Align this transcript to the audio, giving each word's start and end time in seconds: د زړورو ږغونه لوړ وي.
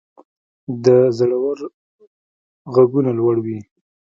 د 0.83 0.85
زړورو 1.17 1.67
ږغونه 2.73 3.11
لوړ 3.19 3.35
وي. 3.45 3.59